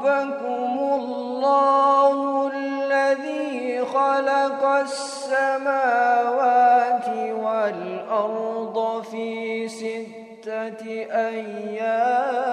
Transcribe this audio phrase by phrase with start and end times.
[0.00, 5.88] ربكم الله الذي خلق السماوات
[7.44, 12.50] والأرض في ستة أيام.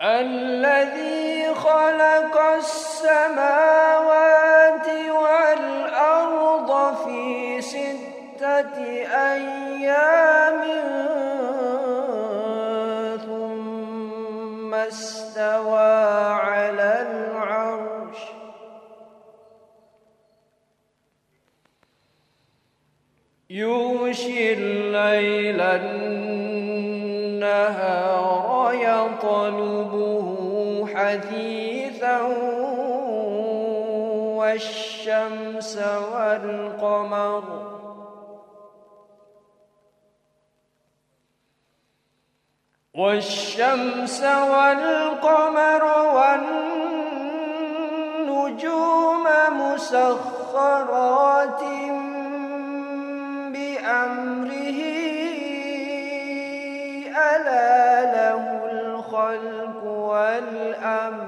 [0.00, 3.63] الذي خلق السماوات
[14.88, 18.18] استوى على العرش.
[23.50, 26.34] يغشي الليل النهار
[28.74, 30.26] يطلبه
[30.94, 32.22] حثيثا
[34.38, 35.78] والشمس
[36.12, 37.44] والقمر.
[42.94, 45.84] والشمس والقمر
[48.16, 49.24] والنجوم
[49.60, 51.62] مسخرات
[53.52, 54.80] بأمره
[57.16, 61.26] ألا له الخلق والأمر.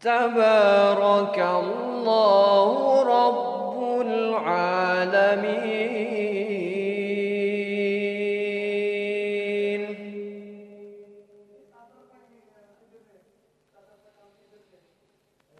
[0.00, 6.15] تبارك الله رب العالمين.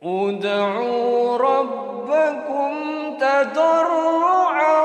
[0.03, 2.73] ادعوا ربكم
[3.19, 4.83] تضرعا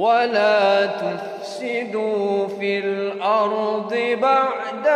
[0.00, 4.86] ولا تفسدوا في الأرض بعد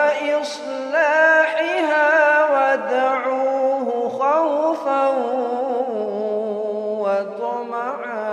[0.40, 2.08] إصلاحها
[2.54, 5.08] ودعوه خوفا
[7.04, 8.24] وطمعا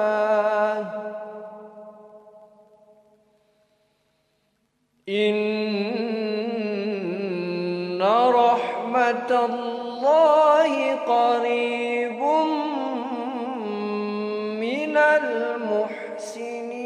[5.09, 5.51] إن
[8.35, 12.21] رحمة الله قريب
[14.61, 16.80] من المحسنين sim